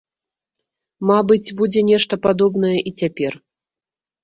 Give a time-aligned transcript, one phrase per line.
[1.09, 3.33] Мабыць, будзе нешта падобнае і цяпер.